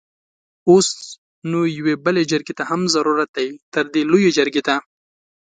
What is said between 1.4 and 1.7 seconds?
نو